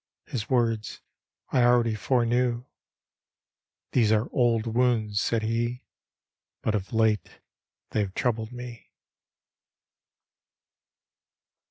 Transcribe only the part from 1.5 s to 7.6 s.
I already foreknew:" These are old wounds," said he," But of late